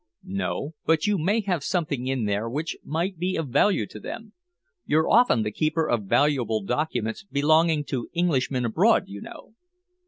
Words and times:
"No. 0.23 0.73
But 0.83 1.05
you 1.05 1.19
may 1.19 1.41
have 1.41 1.63
something 1.63 2.07
in 2.07 2.25
there 2.25 2.49
which 2.49 2.75
might 2.83 3.19
be 3.19 3.35
of 3.35 3.49
value 3.49 3.85
to 3.85 3.99
them. 3.99 4.33
You're 4.83 5.07
often 5.07 5.43
the 5.43 5.51
keeper 5.51 5.87
of 5.87 6.05
valuable 6.05 6.63
documents 6.63 7.23
belonging 7.23 7.83
to 7.83 8.09
Englishmen 8.15 8.65
abroad, 8.65 9.03
you 9.05 9.21
know." 9.21 9.53